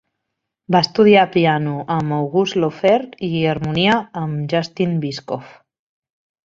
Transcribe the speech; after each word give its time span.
Va 0.75 0.79
estudiar 0.85 1.25
piano 1.35 1.73
amb 1.97 2.17
Auguste 2.17 2.63
Laufer 2.65 2.97
i 3.29 3.31
harmonia 3.53 4.01
amb 4.27 4.51
Justin 4.55 5.01
Bischoff. 5.05 5.59